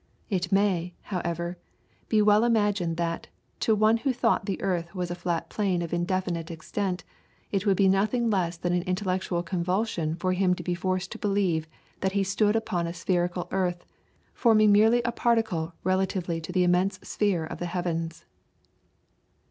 It 0.31 0.51
may, 0.51 0.95
however, 1.03 1.59
be 2.09 2.23
well 2.23 2.43
imagined 2.43 2.97
that, 2.97 3.27
to 3.59 3.75
one 3.75 3.97
who 3.97 4.11
thought 4.11 4.47
the 4.47 4.59
earth 4.59 4.95
was 4.95 5.11
a 5.11 5.13
flat 5.13 5.47
plain 5.47 5.83
of 5.83 5.93
indefinite 5.93 6.49
extent, 6.49 7.03
it 7.51 7.67
would 7.67 7.77
be 7.77 7.87
nothing 7.87 8.27
less 8.27 8.57
than 8.57 8.73
an 8.73 8.81
intellectual 8.87 9.43
convulsion 9.43 10.15
for 10.15 10.33
him 10.33 10.55
to 10.55 10.63
be 10.63 10.73
forced 10.73 11.11
to 11.11 11.19
believe 11.19 11.67
that 11.99 12.13
he 12.13 12.23
stood 12.23 12.55
upon 12.55 12.87
a 12.87 12.95
spherical 12.95 13.47
earth, 13.51 13.85
forming 14.33 14.71
merely 14.71 15.03
a 15.03 15.11
particle 15.11 15.73
relatively 15.83 16.41
to 16.41 16.51
the 16.51 16.63
immense 16.63 16.97
sphere 17.03 17.45
of 17.45 17.59
the 17.59 17.67
heavens. 17.67 18.25